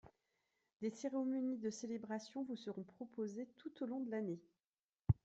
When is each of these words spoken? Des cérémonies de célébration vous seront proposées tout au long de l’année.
Des 0.81 0.89
cérémonies 0.89 1.59
de 1.59 1.69
célébration 1.69 2.43
vous 2.45 2.55
seront 2.55 2.81
proposées 2.81 3.47
tout 3.57 3.83
au 3.83 3.85
long 3.85 3.99
de 3.99 4.09
l’année. 4.09 4.39